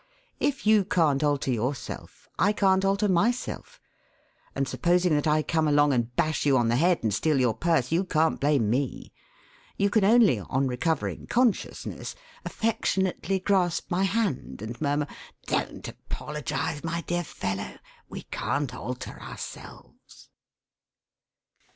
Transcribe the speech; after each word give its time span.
If 0.39 0.65
you 0.65 0.83
can't 0.83 1.23
alter 1.23 1.51
yourself, 1.51 2.27
I 2.39 2.53
can't 2.53 2.83
alter 2.83 3.07
myself, 3.07 3.79
and 4.55 4.67
supposing 4.67 5.13
that 5.13 5.27
I 5.27 5.43
come 5.43 5.67
along 5.67 5.93
and 5.93 6.15
bash 6.15 6.43
you 6.43 6.57
on 6.57 6.69
the 6.69 6.75
head 6.75 7.03
and 7.03 7.13
steal 7.13 7.39
your 7.39 7.53
purse, 7.53 7.91
you 7.91 8.03
can't 8.03 8.39
blame 8.39 8.67
me. 8.67 9.13
You 9.77 9.91
can 9.91 10.03
only, 10.03 10.39
on 10.39 10.67
recovering 10.67 11.27
consciousness, 11.27 12.15
affectionately 12.43 13.37
grasp 13.39 13.91
my 13.91 14.01
hand 14.05 14.63
and 14.63 14.81
murmur: 14.81 15.05
'Don't 15.45 15.87
apologise, 15.87 16.83
my 16.83 17.01
dear 17.01 17.23
fellow; 17.23 17.73
we 18.09 18.23
can't 18.31 18.73
alter 18.73 19.21
ourselves.' 19.21 20.29